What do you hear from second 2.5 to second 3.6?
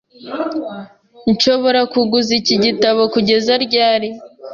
gitabo kugeza